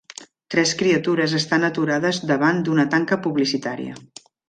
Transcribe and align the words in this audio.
Tres 0.53 0.71
criatures 0.79 1.35
estan 1.41 1.69
aturades 1.69 2.23
davant 2.33 2.65
d'una 2.69 2.89
tanca 2.97 3.23
publicitària. 3.29 4.05